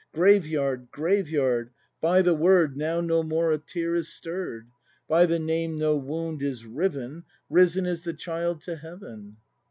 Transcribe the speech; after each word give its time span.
Graveyard! 0.13 0.89
Graveyard! 0.89 1.69
By 2.01 2.23
the 2.23 2.33
word 2.33 2.75
Now 2.75 3.01
no 3.01 3.21
more 3.21 3.51
a 3.51 3.59
tear 3.59 3.93
is 3.93 4.07
stirr'd; 4.11 4.71
By 5.07 5.27
the 5.27 5.37
name 5.37 5.77
no 5.77 5.95
wound 5.95 6.41
is 6.41 6.65
riven, 6.65 7.23
Risen 7.51 7.85
is 7.85 8.03
the 8.03 8.13
child 8.15 8.61
to 8.61 8.77
heaven! 8.77 9.37